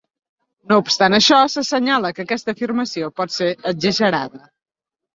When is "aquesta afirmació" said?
2.27-3.13